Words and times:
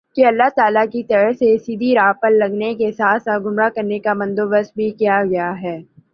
کہ 0.15 0.25
اللہ 0.25 0.49
تعالیٰ 0.55 0.83
کی 0.91 1.03
طرف 1.03 1.35
سے 1.35 1.57
سیدھی 1.57 1.93
راہ 1.95 2.11
پر 2.21 2.31
لگانے 2.31 2.73
کے 2.75 2.91
ساتھ 2.91 3.23
ساتھ 3.23 3.43
گمراہ 3.43 3.69
کرنے 3.75 3.99
کا 3.99 4.13
بندوبست 4.15 4.75
بھی 4.75 4.89
کیا 4.99 5.23
گیا 5.29 5.53
ہے 5.61 5.77